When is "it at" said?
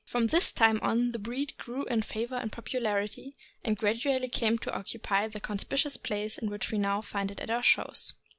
7.29-7.51